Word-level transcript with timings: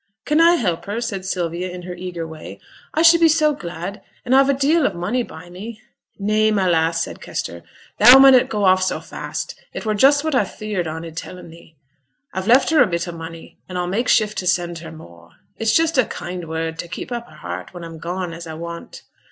'Can 0.25 0.41
I 0.41 0.55
help 0.55 0.85
her?' 0.85 0.99
said 0.99 1.25
Sylvia, 1.27 1.69
in 1.69 1.83
her 1.83 1.93
eager 1.93 2.25
way. 2.27 2.59
'I 2.95 3.03
should 3.03 3.21
be 3.21 3.29
so 3.29 3.53
glad; 3.53 4.01
and 4.25 4.35
I've 4.35 4.49
a 4.49 4.53
deal 4.55 4.87
of 4.87 4.95
money 4.95 5.21
by 5.21 5.47
me' 5.51 5.79
'Nay, 6.17 6.49
my 6.49 6.67
lass,' 6.67 7.03
said 7.03 7.21
Kester, 7.21 7.61
'thou 7.99 8.17
munnot 8.17 8.49
go 8.49 8.65
off 8.65 8.81
so 8.81 8.99
fast; 8.99 9.53
it 9.73 9.85
were 9.85 9.93
just 9.93 10.23
what 10.23 10.33
I 10.33 10.39
were 10.39 10.45
feared 10.45 10.87
on 10.87 11.05
i' 11.05 11.11
tellin' 11.11 11.51
thee. 11.51 11.75
I've 12.33 12.47
left 12.47 12.71
her 12.71 12.81
a 12.81 12.87
bit 12.87 13.07
o' 13.07 13.11
money, 13.11 13.59
and 13.69 13.77
I'll 13.77 13.85
mak' 13.85 14.07
shift 14.07 14.39
to 14.39 14.47
send 14.47 14.79
her 14.79 14.91
more; 14.91 15.33
it's 15.57 15.75
just 15.75 15.99
a 15.99 16.05
kind 16.05 16.47
word, 16.47 16.79
t' 16.79 16.87
keep 16.87 17.11
up 17.11 17.27
her 17.29 17.35
heart 17.35 17.71
when 17.71 17.83
I'm 17.83 17.99
gone, 17.99 18.33
as 18.33 18.47
I 18.47 18.55
want. 18.55 19.03